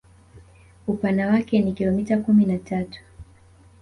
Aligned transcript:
Upana 0.87 1.27
wake 1.27 1.61
ni 1.61 1.73
kilomita 1.73 2.17
kumi 2.17 2.45
na 2.45 2.57
tatu 2.57 2.99